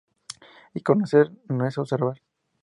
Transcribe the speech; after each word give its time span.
Y 0.73 0.81
conocer 0.81 1.29
no 1.49 1.67
es 1.67 1.77
observar. 1.77 2.23